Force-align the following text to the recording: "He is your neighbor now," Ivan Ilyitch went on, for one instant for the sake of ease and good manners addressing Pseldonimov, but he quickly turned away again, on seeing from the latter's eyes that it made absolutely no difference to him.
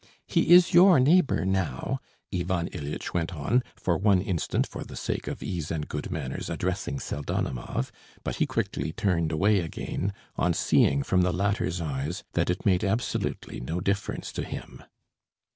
"He 0.25 0.49
is 0.51 0.73
your 0.73 0.99
neighbor 0.99 1.45
now," 1.45 1.99
Ivan 2.33 2.69
Ilyitch 2.69 3.13
went 3.13 3.35
on, 3.35 3.61
for 3.75 3.99
one 3.99 4.19
instant 4.19 4.65
for 4.65 4.83
the 4.83 4.95
sake 4.95 5.27
of 5.27 5.43
ease 5.43 5.69
and 5.69 5.87
good 5.87 6.09
manners 6.09 6.49
addressing 6.49 6.97
Pseldonimov, 6.99 7.91
but 8.23 8.37
he 8.37 8.47
quickly 8.47 8.91
turned 8.93 9.31
away 9.31 9.59
again, 9.59 10.11
on 10.37 10.55
seeing 10.55 11.03
from 11.03 11.21
the 11.21 11.31
latter's 11.31 11.81
eyes 11.81 12.23
that 12.33 12.49
it 12.49 12.65
made 12.65 12.83
absolutely 12.83 13.59
no 13.59 13.79
difference 13.79 14.31
to 14.31 14.43
him. 14.43 14.83